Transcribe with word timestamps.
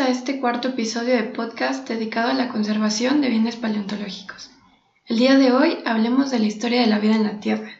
A 0.00 0.08
este 0.08 0.40
cuarto 0.40 0.68
episodio 0.68 1.14
de 1.14 1.24
podcast 1.24 1.86
dedicado 1.86 2.30
a 2.30 2.32
la 2.32 2.48
conservación 2.48 3.20
de 3.20 3.28
bienes 3.28 3.56
paleontológicos. 3.56 4.50
El 5.04 5.18
día 5.18 5.36
de 5.36 5.52
hoy 5.52 5.76
hablemos 5.84 6.30
de 6.30 6.38
la 6.38 6.46
historia 6.46 6.80
de 6.80 6.86
la 6.86 6.98
vida 6.98 7.16
en 7.16 7.24
la 7.24 7.38
Tierra. 7.38 7.70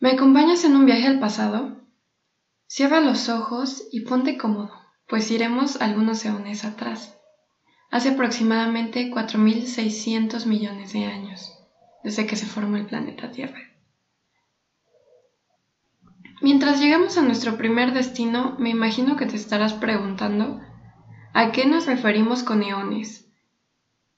¿Me 0.00 0.10
acompañas 0.10 0.64
en 0.64 0.76
un 0.76 0.84
viaje 0.84 1.06
al 1.06 1.18
pasado? 1.18 1.80
Cierra 2.66 3.00
los 3.00 3.30
ojos 3.30 3.84
y 3.90 4.00
ponte 4.00 4.36
cómodo, 4.36 4.70
pues 5.06 5.30
iremos 5.30 5.80
algunos 5.80 6.22
eones 6.26 6.66
atrás, 6.66 7.16
hace 7.90 8.10
aproximadamente 8.10 9.10
4.600 9.10 10.44
millones 10.44 10.92
de 10.92 11.06
años, 11.06 11.58
desde 12.04 12.26
que 12.26 12.36
se 12.36 12.44
formó 12.44 12.76
el 12.76 12.84
planeta 12.84 13.30
Tierra. 13.30 13.60
Mientras 16.40 16.80
llegamos 16.80 17.18
a 17.18 17.22
nuestro 17.22 17.56
primer 17.56 17.92
destino, 17.92 18.54
me 18.58 18.70
imagino 18.70 19.16
que 19.16 19.26
te 19.26 19.36
estarás 19.36 19.72
preguntando 19.74 20.60
¿a 21.34 21.50
qué 21.50 21.66
nos 21.66 21.86
referimos 21.86 22.42
con 22.44 22.62
eones? 22.62 23.26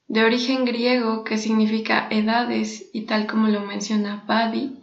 De 0.07 0.25
origen 0.25 0.65
griego 0.65 1.25
que 1.25 1.39
significa 1.39 2.09
edades 2.11 2.91
y 2.93 3.03
tal 3.03 3.27
como 3.27 3.49
lo 3.49 3.61
menciona 3.61 4.25
Badi, 4.27 4.79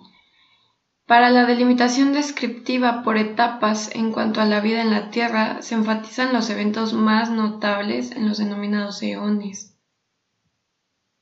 para 1.05 1.29
la 1.29 1.45
delimitación 1.45 2.11
descriptiva 2.11 3.03
por 3.03 3.17
etapas 3.17 3.89
en 3.93 4.11
cuanto 4.11 4.41
a 4.41 4.45
la 4.45 4.59
vida 4.59 4.81
en 4.81 4.89
la 4.89 5.09
Tierra 5.09 5.61
se 5.61 5.75
enfatizan 5.75 6.33
los 6.33 6.49
eventos 6.49 6.93
más 6.93 7.29
notables 7.29 8.11
en 8.11 8.27
los 8.27 8.39
denominados 8.39 9.01
eones, 9.03 9.77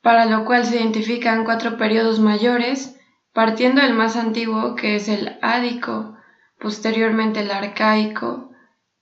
para 0.01 0.25
lo 0.25 0.45
cual 0.45 0.65
se 0.65 0.77
identifican 0.77 1.43
cuatro 1.43 1.77
periodos 1.77 2.19
mayores 2.19 2.95
partiendo 3.35 3.81
del 3.81 3.93
más 3.93 4.15
antiguo 4.15 4.75
que 4.75 4.95
es 4.95 5.09
el 5.09 5.37
ádico, 5.41 6.14
posteriormente 6.59 7.41
el 7.41 7.51
arcaico, 7.51 8.51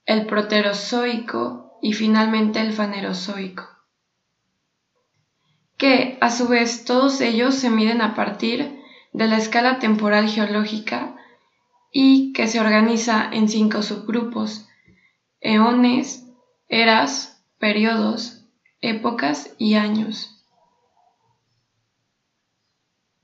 el 0.06 0.26
proterozoico 0.26 1.78
y 1.82 1.92
finalmente 1.92 2.60
el 2.60 2.72
fanerozoico, 2.72 3.68
que 5.76 6.18
a 6.20 6.30
su 6.30 6.48
vez 6.48 6.84
todos 6.84 7.20
ellos 7.20 7.54
se 7.54 7.70
miden 7.70 8.00
a 8.00 8.14
partir 8.14 8.80
de 9.12 9.28
la 9.28 9.38
escala 9.38 9.78
temporal 9.78 10.28
geológica 10.28 11.16
y 11.92 12.32
que 12.32 12.48
se 12.48 12.60
organiza 12.60 13.30
en 13.32 13.48
cinco 13.48 13.82
subgrupos, 13.82 14.66
eones, 15.40 16.26
eras, 16.68 17.44
periodos, 17.58 18.44
épocas 18.80 19.54
y 19.58 19.74
años. 19.74 20.43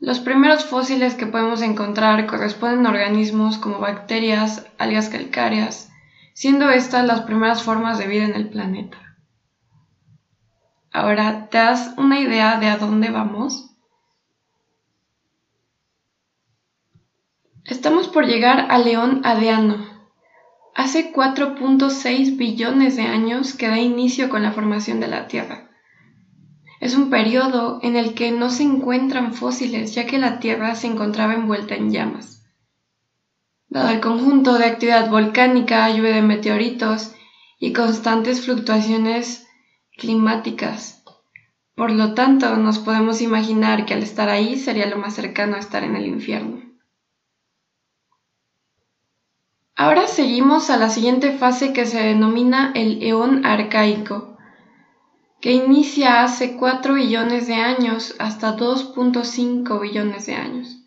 Los 0.01 0.19
primeros 0.19 0.65
fósiles 0.65 1.15
que 1.15 1.27
podemos 1.27 1.61
encontrar 1.61 2.27
corresponden 2.27 2.87
a 2.87 2.89
organismos 2.89 3.59
como 3.59 3.81
bacterias, 3.81 4.67
algas 4.79 5.11
calcáreas, 5.11 5.93
siendo 6.33 6.71
estas 6.71 7.07
las 7.07 7.21
primeras 7.21 7.63
formas 7.63 7.99
de 7.99 8.07
vida 8.07 8.25
en 8.25 8.35
el 8.35 8.49
planeta. 8.49 8.97
Ahora, 10.91 11.49
¿te 11.51 11.59
das 11.59 11.93
una 11.99 12.19
idea 12.19 12.59
de 12.59 12.69
a 12.69 12.79
dónde 12.79 13.11
vamos? 13.11 13.77
Estamos 17.67 18.09
por 18.09 18.25
llegar 18.25 18.69
al 18.71 18.87
león 18.87 19.21
adeano. 19.23 19.87
Hace 20.75 21.13
4.6 21.13 22.39
billones 22.39 22.97
de 22.97 23.03
años 23.03 23.53
que 23.53 23.69
da 23.69 23.79
inicio 23.79 24.31
con 24.31 24.43
la 24.43 24.53
formación 24.53 24.99
de 24.99 25.09
la 25.09 25.29
Tierra. 25.29 25.70
Es 26.81 26.97
un 26.97 27.11
periodo 27.11 27.79
en 27.83 27.95
el 27.95 28.15
que 28.15 28.33
no 28.33 28.49
se 28.49 28.63
encuentran 28.63 29.35
fósiles 29.35 29.95
ya 29.95 30.07
que 30.07 30.19
la 30.19 30.41
Tierra 30.41 30.75
se 30.75 30.87
encontraba 30.87 31.35
envuelta 31.35 31.75
en 31.75 31.93
llamas. 31.93 32.43
Dado 33.69 33.91
el 33.91 34.01
conjunto 34.01 34.55
de 34.55 34.65
actividad 34.65 35.11
volcánica, 35.11 35.89
lluvia 35.91 36.15
de 36.15 36.23
meteoritos 36.23 37.13
y 37.59 37.75
constantes 37.75 38.47
fluctuaciones 38.47 39.47
climáticas. 39.97 41.05
Por 41.75 41.93
lo 41.93 42.15
tanto, 42.15 42.57
nos 42.57 42.79
podemos 42.79 43.21
imaginar 43.21 43.85
que 43.85 43.95
al 43.95 44.03
estar 44.03 44.31
ahí 44.31 44.59
sería 44.59 44.87
lo 44.87 44.97
más 44.97 45.15
cercano 45.15 45.57
a 45.57 45.61
estar 45.61 45.85
en 45.85 45.97
el 45.97 46.07
infierno. 46.07 46.63
Ahora 49.77 50.07
seguimos 50.09 50.71
a 50.71 50.79
la 50.79 50.89
siguiente 50.89 51.33
fase 51.33 51.73
que 51.73 51.85
se 51.87 52.03
denomina 52.03 52.73
el 52.75 53.03
eón 53.03 53.45
arcaico, 53.47 54.30
que 55.41 55.53
inicia 55.53 56.23
hace 56.23 56.57
4 56.57 56.95
billones 56.95 57.47
de 57.47 57.55
años 57.55 58.15
hasta 58.19 58.57
2.5 58.57 59.81
billones 59.81 60.27
de 60.27 60.35
años, 60.35 60.85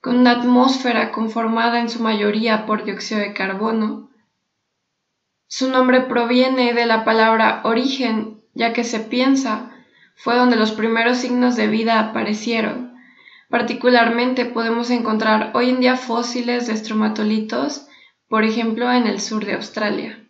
con 0.00 0.18
una 0.18 0.32
atmósfera 0.32 1.12
conformada 1.12 1.80
en 1.80 1.90
su 1.90 2.02
mayoría 2.02 2.64
por 2.64 2.84
dióxido 2.84 3.20
de 3.20 3.34
carbono. 3.34 4.10
Su 5.46 5.70
nombre 5.70 6.00
proviene 6.00 6.72
de 6.72 6.86
la 6.86 7.04
palabra 7.04 7.60
origen, 7.64 8.40
ya 8.54 8.72
que 8.72 8.84
se 8.84 9.00
piensa 9.00 9.70
fue 10.14 10.36
donde 10.36 10.56
los 10.56 10.72
primeros 10.72 11.18
signos 11.18 11.56
de 11.56 11.66
vida 11.66 12.00
aparecieron. 12.00 12.94
Particularmente 13.50 14.46
podemos 14.46 14.88
encontrar 14.90 15.50
hoy 15.54 15.68
en 15.68 15.80
día 15.80 15.96
fósiles 15.96 16.66
de 16.66 16.72
estromatolitos, 16.72 17.86
por 18.28 18.44
ejemplo 18.44 18.90
en 18.90 19.06
el 19.06 19.20
sur 19.20 19.44
de 19.44 19.54
Australia. 19.54 20.22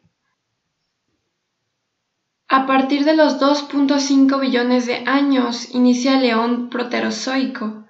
A 2.54 2.66
partir 2.66 3.06
de 3.06 3.16
los 3.16 3.40
2.5 3.40 4.38
billones 4.38 4.84
de 4.84 5.04
años 5.06 5.74
inicia 5.74 6.16
el 6.16 6.20
león 6.20 6.68
proterozoico, 6.68 7.86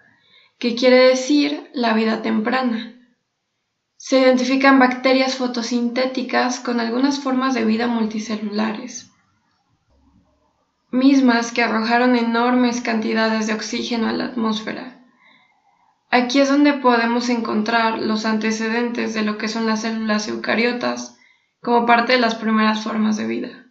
que 0.61 0.77
quiere 0.77 0.99
decir 1.09 1.69
la 1.75 1.95
vida 1.95 2.23
temprana. 2.23 2.95
Se 3.97 4.21
identifican 4.21 4.79
bacterias 4.79 5.35
fotosintéticas 5.35 6.61
con 6.61 6.79
algunas 6.79 7.19
formas 7.19 7.55
de 7.55 7.65
vida 7.65 7.89
multicelulares, 7.89 9.11
mismas 10.93 11.51
que 11.51 11.65
arrojaron 11.65 12.15
enormes 12.15 12.83
cantidades 12.83 13.49
de 13.49 13.55
oxígeno 13.55 14.09
a 14.09 14.13
la 14.13 14.27
atmósfera. 14.27 15.05
Aquí 16.09 16.39
es 16.39 16.49
donde 16.49 16.75
podemos 16.75 17.31
encontrar 17.31 17.99
los 17.99 18.25
antecedentes 18.25 19.13
de 19.13 19.23
lo 19.23 19.39
que 19.39 19.49
son 19.49 19.67
las 19.67 19.83
células 19.83 20.29
eucariotas 20.29 21.19
como 21.61 21.85
parte 21.85 22.13
de 22.13 22.21
las 22.21 22.37
primeras 22.37 22.85
formas 22.85 23.17
de 23.17 23.27
vida. 23.27 23.62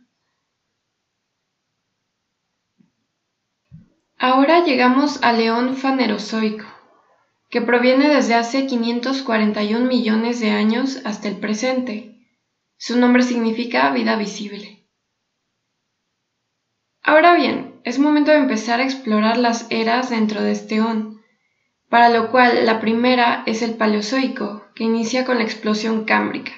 Ahora 4.23 4.63
llegamos 4.63 5.17
al 5.23 5.39
león 5.39 5.75
fanerozoico, 5.75 6.67
que 7.49 7.59
proviene 7.59 8.07
desde 8.07 8.35
hace 8.35 8.67
541 8.67 9.83
millones 9.87 10.39
de 10.39 10.51
años 10.51 11.01
hasta 11.05 11.27
el 11.27 11.37
presente. 11.37 12.19
Su 12.77 12.99
nombre 12.99 13.23
significa 13.23 13.89
vida 13.89 14.15
visible. 14.17 14.87
Ahora 17.01 17.33
bien, 17.33 17.81
es 17.83 17.97
momento 17.97 18.29
de 18.29 18.37
empezar 18.37 18.79
a 18.79 18.83
explorar 18.83 19.37
las 19.37 19.65
eras 19.71 20.11
dentro 20.11 20.43
de 20.43 20.51
este 20.51 20.75
eón, 20.75 21.23
para 21.89 22.09
lo 22.09 22.29
cual 22.29 22.67
la 22.67 22.79
primera 22.79 23.41
es 23.47 23.63
el 23.63 23.73
Paleozoico, 23.73 24.67
que 24.75 24.83
inicia 24.83 25.25
con 25.25 25.39
la 25.39 25.45
explosión 25.45 26.05
cámbrica, 26.05 26.51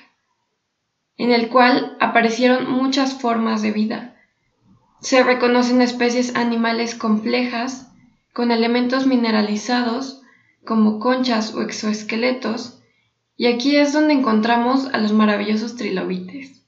en 1.15 1.31
el 1.31 1.47
cual 1.47 1.95
aparecieron 2.01 2.69
muchas 2.69 3.13
formas 3.13 3.61
de 3.61 3.71
vida 3.71 4.12
se 5.03 5.21
reconocen 5.21 5.81
especies 5.81 6.33
animales 6.35 6.95
complejas 6.95 7.91
con 8.33 8.51
elementos 8.51 9.05
mineralizados 9.05 10.21
como 10.65 10.99
conchas 10.99 11.53
o 11.53 11.61
exoesqueletos, 11.61 12.81
y 13.35 13.47
aquí 13.47 13.75
es 13.75 13.91
donde 13.91 14.13
encontramos 14.13 14.87
a 14.93 14.99
los 14.99 15.11
maravillosos 15.11 15.75
trilobites, 15.75 16.65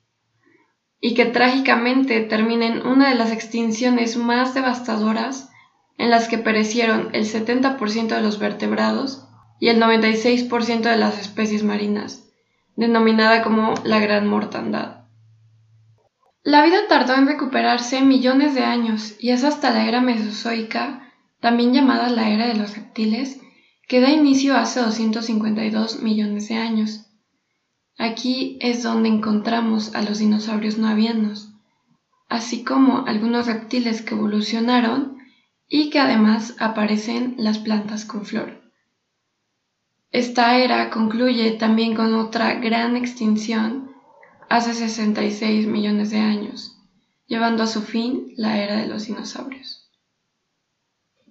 y 1.00 1.14
que 1.14 1.24
trágicamente 1.24 2.20
terminan 2.22 2.86
una 2.86 3.08
de 3.10 3.16
las 3.16 3.32
extinciones 3.32 4.18
más 4.18 4.54
devastadoras 4.54 5.50
en 5.98 6.10
las 6.10 6.28
que 6.28 6.38
perecieron 6.38 7.12
el 7.14 7.26
70% 7.26 8.08
de 8.08 8.22
los 8.22 8.38
vertebrados 8.38 9.30
y 9.62 9.70
el 9.70 9.82
96% 9.82 10.82
de 10.82 10.98
las 10.98 11.20
especies 11.20 11.64
marinas, 11.64 12.28
denominada 12.76 13.44
como 13.44 13.76
la 13.86 14.00
Gran 14.00 14.28
Mortandad. 14.28 15.05
La 16.46 16.64
vida 16.64 16.88
tardó 16.88 17.16
en 17.16 17.26
recuperarse 17.26 18.04
millones 18.04 18.54
de 18.54 18.64
años 18.64 19.16
y 19.18 19.32
es 19.32 19.44
hasta 19.44 19.72
la 19.72 19.88
era 19.88 20.00
mesozoica, 20.00 21.12
también 21.40 21.74
llamada 21.74 22.08
la 22.10 22.30
era 22.30 22.46
de 22.46 22.54
los 22.54 22.76
reptiles, 22.76 23.42
que 23.88 24.00
da 24.00 24.12
inicio 24.12 24.56
hace 24.56 24.80
252 24.80 26.04
millones 26.04 26.48
de 26.48 26.58
años. 26.58 27.08
Aquí 27.98 28.60
es 28.62 28.84
donde 28.84 29.10
encontramos 29.10 29.96
a 29.96 30.04
los 30.04 30.20
dinosaurios 30.20 30.78
no 30.78 30.88
avianos, 30.88 31.50
así 32.30 32.64
como 32.64 33.08
algunos 33.08 33.48
reptiles 33.48 34.04
que 34.04 34.14
evolucionaron 34.14 35.18
y 35.68 35.90
que 35.90 35.98
además 35.98 36.56
aparecen 36.60 37.34
las 37.40 37.58
plantas 37.58 38.06
con 38.06 38.24
flor. 38.24 38.62
Esta 40.12 40.60
era 40.60 40.92
concluye 40.92 41.54
también 41.54 41.96
con 41.96 42.14
otra 42.14 42.54
gran 42.60 42.96
extinción 42.98 43.95
hace 44.50 44.74
66 44.74 45.68
millones 45.68 46.12
de 46.12 46.20
años, 46.20 46.78
llevando 47.28 47.64
a 47.64 47.68
su 47.68 47.82
fin 47.82 48.34
la 48.38 48.62
era 48.62 48.76
de 48.76 48.88
los 48.88 49.08
dinosaurios. 49.08 49.90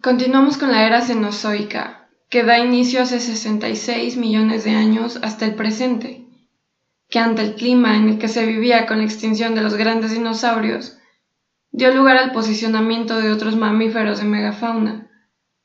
Continuamos 0.00 0.58
con 0.58 0.70
la 0.70 0.87
era 0.87 1.00
cenozoica, 1.00 2.08
que 2.28 2.43
da 2.43 2.58
inicio 2.58 3.02
hace 3.02 3.20
66 3.20 4.16
millones 4.16 4.64
de 4.64 4.72
años 4.72 5.19
hasta 5.22 5.44
el 5.46 5.55
presente, 5.55 6.26
que 7.08 7.19
ante 7.19 7.43
el 7.43 7.55
clima 7.55 7.96
en 7.96 8.08
el 8.08 8.19
que 8.19 8.28
se 8.28 8.44
vivía 8.44 8.87
con 8.87 8.99
la 8.99 9.05
extinción 9.05 9.55
de 9.55 9.62
los 9.62 9.75
grandes 9.75 10.10
dinosaurios, 10.10 10.99
dio 11.70 11.94
lugar 11.94 12.17
al 12.17 12.32
posicionamiento 12.32 13.19
de 13.19 13.31
otros 13.31 13.56
mamíferos 13.56 14.19
de 14.19 14.25
megafauna, 14.25 15.10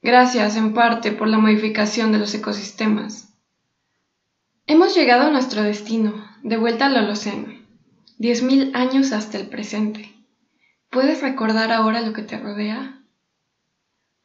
gracias 0.01 0.55
en 0.55 0.73
parte 0.73 1.11
por 1.11 1.27
la 1.27 1.37
modificación 1.37 2.11
de 2.11 2.19
los 2.19 2.33
ecosistemas. 2.33 3.28
Hemos 4.69 4.93
llegado 4.93 5.23
a 5.23 5.31
nuestro 5.31 5.63
destino, 5.63 6.13
de 6.43 6.55
vuelta 6.55 6.85
al 6.85 6.95
Holoceno, 6.95 7.47
diez 8.19 8.43
mil 8.43 8.69
años 8.75 9.13
hasta 9.13 9.39
el 9.39 9.49
presente. 9.49 10.13
¿Puedes 10.91 11.23
recordar 11.23 11.71
ahora 11.71 12.01
lo 12.01 12.13
que 12.13 12.21
te 12.21 12.37
rodea? 12.37 13.01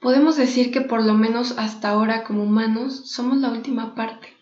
Podemos 0.01 0.37
decir 0.37 0.71
que 0.71 0.83
por 0.83 1.03
lo 1.03 1.15
menos 1.15 1.55
hasta 1.57 1.89
ahora 1.89 2.25
como 2.25 2.43
humanos 2.43 3.09
somos 3.11 3.39
la 3.39 3.49
última 3.49 3.95
parte, 3.95 4.37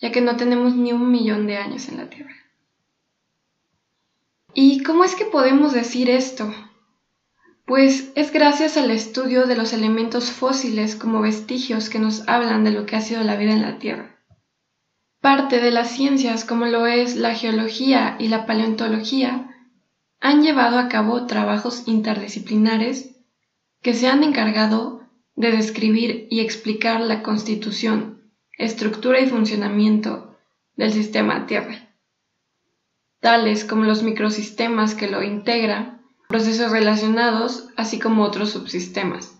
ya 0.00 0.10
que 0.10 0.22
no 0.22 0.36
tenemos 0.36 0.76
ni 0.76 0.94
un 0.94 1.10
millón 1.10 1.46
de 1.46 1.58
años 1.58 1.90
en 1.90 1.98
la 1.98 2.08
Tierra. 2.08 2.36
¿Y 4.54 4.82
cómo 4.82 5.04
es 5.04 5.14
que 5.14 5.26
podemos 5.26 5.74
decir 5.74 6.08
esto? 6.08 6.54
Pues 7.66 8.12
es 8.14 8.32
gracias 8.32 8.78
al 8.78 8.90
estudio 8.90 9.46
de 9.46 9.56
los 9.56 9.74
elementos 9.74 10.30
fósiles 10.30 10.96
como 10.96 11.20
vestigios 11.20 11.90
que 11.90 11.98
nos 11.98 12.26
hablan 12.30 12.64
de 12.64 12.70
lo 12.70 12.86
que 12.86 12.96
ha 12.96 13.02
sido 13.02 13.22
la 13.24 13.36
vida 13.36 13.52
en 13.52 13.60
la 13.60 13.78
Tierra. 13.78 14.13
Parte 15.24 15.58
de 15.58 15.70
las 15.70 15.88
ciencias 15.88 16.44
como 16.44 16.66
lo 16.66 16.86
es 16.86 17.16
la 17.16 17.34
geología 17.34 18.14
y 18.18 18.28
la 18.28 18.44
paleontología 18.44 19.56
han 20.20 20.42
llevado 20.42 20.78
a 20.78 20.90
cabo 20.90 21.24
trabajos 21.24 21.84
interdisciplinares 21.86 23.16
que 23.80 23.94
se 23.94 24.06
han 24.06 24.22
encargado 24.22 25.00
de 25.34 25.50
describir 25.50 26.26
y 26.28 26.40
explicar 26.40 27.00
la 27.00 27.22
constitución, 27.22 28.34
estructura 28.58 29.18
y 29.18 29.26
funcionamiento 29.26 30.36
del 30.76 30.92
sistema 30.92 31.46
Tierra, 31.46 31.96
tales 33.20 33.64
como 33.64 33.84
los 33.84 34.02
microsistemas 34.02 34.94
que 34.94 35.08
lo 35.08 35.22
integran, 35.22 36.02
procesos 36.28 36.70
relacionados, 36.70 37.70
así 37.76 37.98
como 37.98 38.24
otros 38.24 38.50
subsistemas. 38.50 39.33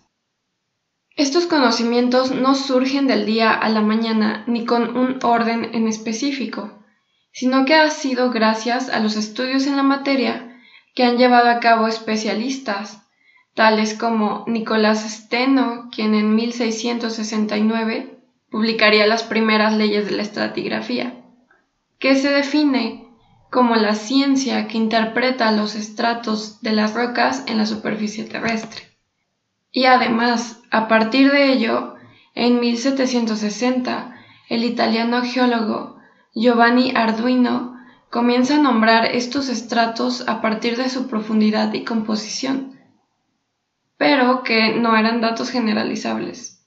Estos 1.15 1.45
conocimientos 1.45 2.31
no 2.31 2.55
surgen 2.55 3.07
del 3.07 3.25
día 3.25 3.53
a 3.53 3.69
la 3.69 3.81
mañana 3.81 4.43
ni 4.47 4.65
con 4.65 4.97
un 4.97 5.19
orden 5.23 5.69
en 5.73 5.87
específico, 5.87 6.83
sino 7.31 7.63
que 7.63 7.73
ha 7.73 7.89
sido 7.89 8.31
gracias 8.31 8.89
a 8.89 8.99
los 8.99 9.15
estudios 9.15 9.65
en 9.65 9.77
la 9.77 9.83
materia 9.83 10.59
que 10.93 11.03
han 11.03 11.17
llevado 11.17 11.49
a 11.49 11.61
cabo 11.61 11.87
especialistas, 11.87 13.01
tales 13.53 13.93
como 13.93 14.43
Nicolás 14.47 15.09
Steno, 15.09 15.89
quien 15.89 16.15
en 16.15 16.35
1669 16.35 18.19
publicaría 18.49 19.07
las 19.07 19.23
primeras 19.23 19.73
leyes 19.73 20.05
de 20.05 20.11
la 20.11 20.23
estratigrafía, 20.23 21.23
que 21.97 22.15
se 22.15 22.29
define 22.29 23.07
como 23.49 23.75
la 23.75 23.95
ciencia 23.95 24.67
que 24.67 24.77
interpreta 24.77 25.51
los 25.53 25.75
estratos 25.75 26.61
de 26.61 26.73
las 26.73 26.93
rocas 26.93 27.43
en 27.47 27.57
la 27.57 27.65
superficie 27.65 28.25
terrestre. 28.25 28.94
Y 29.75 29.87
además, 29.87 30.61
a 30.71 30.87
partir 30.87 31.33
de 31.33 31.51
ello, 31.51 31.95
en 32.33 32.61
1760, 32.61 34.15
el 34.47 34.63
italiano 34.63 35.21
geólogo 35.21 35.97
Giovanni 36.33 36.93
Arduino 36.95 37.77
comienza 38.09 38.55
a 38.55 38.61
nombrar 38.61 39.07
estos 39.07 39.49
estratos 39.49 40.29
a 40.29 40.41
partir 40.41 40.77
de 40.77 40.87
su 40.87 41.07
profundidad 41.07 41.73
y 41.73 41.83
composición, 41.83 42.79
pero 43.97 44.43
que 44.43 44.75
no 44.75 44.95
eran 44.95 45.19
datos 45.19 45.49
generalizables, 45.49 46.65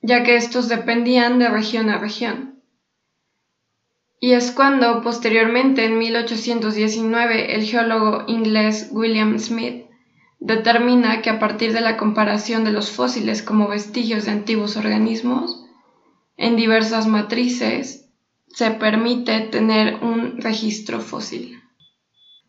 ya 0.00 0.22
que 0.22 0.36
estos 0.36 0.70
dependían 0.70 1.38
de 1.38 1.50
región 1.50 1.90
a 1.90 1.98
región. 1.98 2.62
Y 4.20 4.32
es 4.32 4.52
cuando, 4.52 5.02
posteriormente, 5.02 5.84
en 5.84 5.98
1819, 5.98 7.54
el 7.54 7.64
geólogo 7.64 8.24
inglés 8.26 8.88
William 8.90 9.38
Smith 9.38 9.87
determina 10.38 11.20
que 11.22 11.30
a 11.30 11.38
partir 11.38 11.72
de 11.72 11.80
la 11.80 11.96
comparación 11.96 12.64
de 12.64 12.72
los 12.72 12.90
fósiles 12.90 13.42
como 13.42 13.68
vestigios 13.68 14.24
de 14.24 14.32
antiguos 14.32 14.76
organismos, 14.76 15.64
en 16.36 16.56
diversas 16.56 17.06
matrices, 17.06 18.08
se 18.46 18.70
permite 18.70 19.40
tener 19.40 19.96
un 20.02 20.40
registro 20.40 21.00
fósil. 21.00 21.60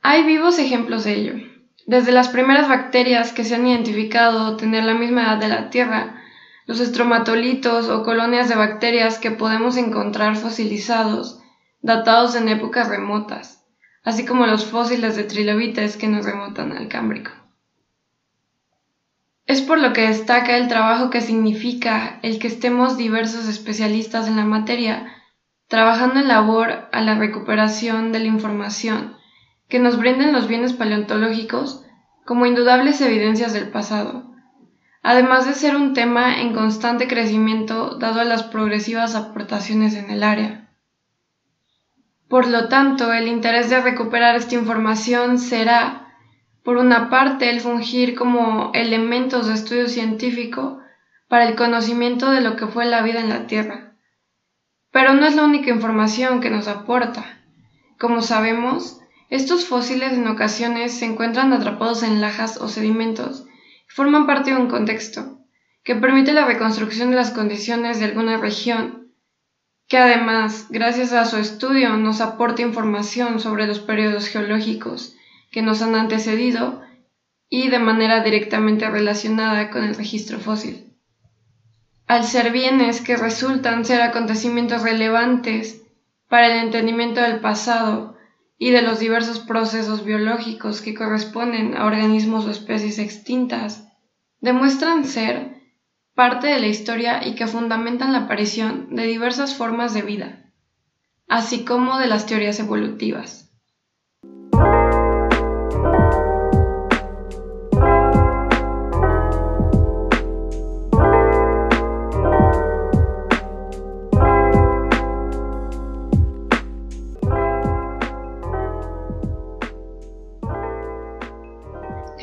Hay 0.02 0.24
vivos 0.24 0.60
ejemplos 0.60 1.04
de 1.04 1.14
ello. 1.14 1.34
Desde 1.86 2.12
las 2.12 2.30
primeras 2.30 2.70
bacterias 2.70 3.34
que 3.34 3.44
se 3.44 3.56
han 3.56 3.68
identificado 3.68 4.56
tener 4.56 4.84
la 4.84 4.94
misma 4.94 5.24
edad 5.24 5.38
de 5.38 5.48
la 5.48 5.70
Tierra, 5.70 6.22
los 6.68 6.80
estromatolitos 6.80 7.90
o 7.90 8.04
colonias 8.04 8.48
de 8.48 8.56
bacterias 8.56 9.18
que 9.18 9.32
podemos 9.32 9.76
encontrar 9.76 10.36
fosilizados 10.36 11.42
datados 11.82 12.36
en 12.36 12.48
épocas 12.50 12.90
remotas, 12.90 13.66
así 14.04 14.26
como 14.26 14.46
los 14.46 14.66
fósiles 14.66 15.16
de 15.16 15.24
trilobites 15.24 15.98
que 15.98 16.08
nos 16.08 16.26
remontan 16.26 16.74
al 16.74 16.88
Cámbrico. 16.88 17.32
Es 19.50 19.64
por 19.64 19.80
lo 19.80 19.94
que 19.94 20.02
destaca 20.02 20.58
el 20.58 20.68
trabajo 20.68 21.10
que 21.10 21.22
significa 21.22 22.20
el 22.22 22.38
que 22.38 22.46
estemos 22.46 22.98
diversos 22.98 23.48
especialistas 23.48 24.28
en 24.28 24.36
la 24.36 24.46
materia 24.46 25.12
trabajando 25.68 26.20
en 26.20 26.28
labor 26.28 26.88
a 26.92 27.02
la 27.02 27.16
recuperación 27.16 28.12
de 28.12 28.20
la 28.20 28.26
información 28.26 29.16
que 29.68 29.80
nos 29.80 29.98
brinden 29.98 30.34
los 30.34 30.48
bienes 30.48 30.74
paleontológicos 30.74 31.84
como 32.28 32.46
indudables 32.46 33.02
evidencias 33.02 33.52
del 33.52 33.70
pasado, 33.70 34.32
además 35.02 35.48
de 35.48 35.56
ser 35.56 35.76
un 35.76 35.96
tema 35.96 36.42
en 36.42 36.54
constante 36.54 37.08
crecimiento 37.08 37.98
dado 37.98 38.22
a 38.22 38.26
las 38.26 38.44
progresivas 38.44 39.16
aportaciones 39.16 39.96
en 39.96 40.12
el 40.12 40.22
área. 40.22 40.70
Por 42.28 42.48
lo 42.48 42.68
tanto, 42.68 43.12
el 43.14 43.28
interés 43.28 43.72
de 43.72 43.82
recuperar 43.82 44.36
esta 44.36 44.54
información 44.54 45.40
será, 45.40 46.09
por 46.70 46.78
una 46.78 47.10
parte, 47.10 47.50
el 47.50 47.62
fungir 47.62 48.14
como 48.14 48.70
elementos 48.76 49.48
de 49.48 49.56
estudio 49.56 49.88
científico 49.88 50.80
para 51.28 51.48
el 51.48 51.56
conocimiento 51.56 52.30
de 52.30 52.42
lo 52.42 52.56
que 52.58 52.68
fue 52.68 52.86
la 52.86 53.02
vida 53.02 53.22
en 53.22 53.30
la 53.30 53.48
Tierra. 53.48 53.96
Pero 54.92 55.16
no 55.16 55.26
es 55.26 55.36
la 55.36 55.46
única 55.46 55.72
información 55.72 56.42
que 56.42 56.52
nos 56.52 56.68
aporta. 56.68 57.42
Como 57.98 58.22
sabemos, 58.22 59.00
estos 59.32 59.66
fósiles 59.66 60.14
en 60.14 60.28
ocasiones 60.28 60.94
se 60.94 61.06
encuentran 61.06 61.54
atrapados 61.54 62.04
en 62.04 62.22
lajas 62.22 62.58
o 62.58 62.68
sedimentos 62.68 63.48
y 63.88 63.92
forman 63.92 64.28
parte 64.28 64.52
de 64.52 64.58
un 64.58 64.70
contexto 64.70 65.40
que 65.84 65.96
permite 65.96 66.34
la 66.34 66.46
reconstrucción 66.46 67.10
de 67.10 67.16
las 67.16 67.32
condiciones 67.32 67.98
de 67.98 68.06
alguna 68.06 68.38
región 68.38 69.12
que 69.88 69.98
además, 69.98 70.68
gracias 70.70 71.14
a 71.14 71.26
su 71.26 71.38
estudio, 71.38 71.98
nos 71.98 72.22
aporta 72.22 72.62
información 72.62 73.40
sobre 73.40 73.66
los 73.66 73.80
periodos 73.80 74.28
geológicos 74.28 75.16
que 75.52 75.62
nos 75.62 75.82
han 75.82 75.96
antecedido 75.96 76.82
y 77.50 77.70
de 77.70 77.80
manera 77.80 78.24
directamente 78.24 78.90
relacionada 78.90 79.72
con 79.72 79.84
el 79.84 79.96
registro 79.96 80.40
fósil. 80.40 80.94
Al 82.08 82.24
ser 82.24 82.52
bienes 82.52 83.02
que 83.02 83.18
resultan 83.18 83.86
ser 83.86 84.02
acontecimientos 84.02 84.84
relevantes 84.84 85.84
para 86.28 86.48
el 86.48 86.66
entendimiento 86.66 87.22
del 87.22 87.40
pasado 87.40 88.18
y 88.58 88.72
de 88.72 88.82
los 88.82 89.00
diversos 89.00 89.40
procesos 89.40 90.04
biológicos 90.04 90.82
que 90.82 90.94
corresponden 90.94 91.76
a 91.76 91.86
organismos 91.86 92.46
o 92.46 92.52
especies 92.52 93.00
extintas, 93.00 93.88
demuestran 94.42 95.06
ser 95.06 95.60
parte 96.14 96.48
de 96.48 96.60
la 96.60 96.68
historia 96.68 97.26
y 97.26 97.36
que 97.36 97.48
fundamentan 97.48 98.12
la 98.12 98.26
aparición 98.26 98.96
de 98.96 99.04
diversas 99.04 99.56
formas 99.56 99.94
de 99.94 100.02
vida, 100.02 100.52
así 101.28 101.64
como 101.64 101.98
de 101.98 102.08
las 102.08 102.26
teorías 102.26 102.60
evolutivas. 102.60 103.49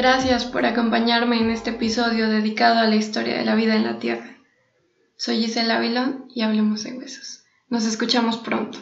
Gracias 0.08 0.44
por 0.44 0.64
acompañarme 0.64 1.40
en 1.40 1.50
este 1.50 1.70
episodio 1.70 2.28
dedicado 2.28 2.78
a 2.78 2.86
la 2.86 2.94
historia 2.94 3.38
de 3.38 3.44
la 3.44 3.56
vida 3.56 3.74
en 3.74 3.82
la 3.82 3.98
Tierra. 3.98 4.36
Soy 5.16 5.40
Gisela 5.40 5.78
Avilón 5.78 6.26
y 6.32 6.42
hablemos 6.42 6.84
de 6.84 6.92
huesos. 6.92 7.42
Nos 7.70 7.84
escuchamos 7.86 8.36
pronto. 8.36 8.78